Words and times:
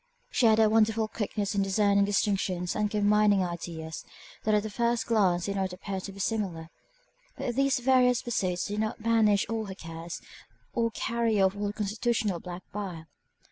She 0.31 0.47
had 0.47 0.57
a 0.57 0.67
wonderful 0.67 1.07
quickness 1.07 1.53
in 1.53 1.61
discerning 1.61 2.05
distinctions 2.05 2.75
and 2.75 2.89
combining 2.89 3.43
ideas, 3.43 4.03
that 4.45 4.55
at 4.55 4.63
the 4.63 4.69
first 4.71 5.05
glance 5.05 5.45
did 5.45 5.57
not 5.57 5.73
appear 5.73 5.99
to 6.01 6.11
be 6.11 6.19
similar. 6.19 6.69
But 7.37 7.53
these 7.55 7.77
various 7.77 8.23
pursuits 8.23 8.65
did 8.65 8.79
not 8.79 9.03
banish 9.03 9.45
all 9.47 9.65
her 9.65 9.75
cares, 9.75 10.19
or 10.73 10.89
carry 10.89 11.39
off 11.39 11.55
all 11.55 11.67
her 11.67 11.71
constitutional 11.73 12.39
black 12.39 12.63
bile. 12.71 13.05